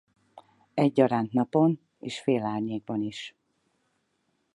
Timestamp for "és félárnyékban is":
1.99-3.35